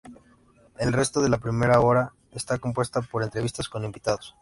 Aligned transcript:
El 0.79 0.93
resto 0.93 1.21
de 1.21 1.29
la 1.29 1.37
primera 1.37 1.79
hora 1.79 2.15
está 2.31 2.57
compuesto 2.57 3.03
por 3.03 3.21
entrevistas 3.21 3.69
con 3.69 3.85
invitados. 3.85 4.35